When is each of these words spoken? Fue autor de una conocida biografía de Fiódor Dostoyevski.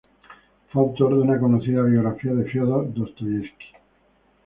Fue 0.73 0.81
autor 0.81 1.13
de 1.13 1.19
una 1.19 1.39
conocida 1.39 1.83
biografía 1.83 2.33
de 2.33 2.45
Fiódor 2.45 2.91
Dostoyevski. 2.91 3.67